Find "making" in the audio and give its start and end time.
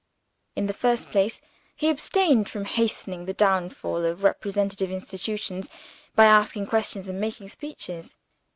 7.21-7.49